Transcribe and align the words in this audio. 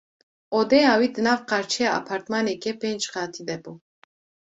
Odeya 0.59 0.93
wî 0.99 1.07
di 1.15 1.21
nav 1.27 1.39
qarçeyê 1.49 1.89
apartmaneke 1.99 2.71
pênc 2.81 3.03
qatî 3.13 3.41
de 3.47 3.57
bû. 3.63 3.73